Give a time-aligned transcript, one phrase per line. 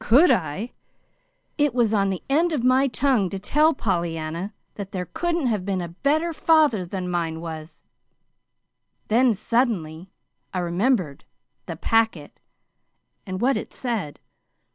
[0.00, 0.72] "COULD I!
[1.56, 5.64] It was on the end of my tongue to tell Pollyanna that there couldn't have
[5.64, 7.82] been a better father than mine was;
[9.08, 10.10] then, suddenly,
[10.52, 11.24] I remembered
[11.64, 12.38] the packet,
[13.24, 14.20] and what it said.